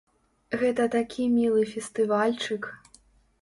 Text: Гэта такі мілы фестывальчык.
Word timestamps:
Гэта 0.61 0.87
такі 0.95 1.27
мілы 1.35 1.67
фестывальчык. 1.75 2.63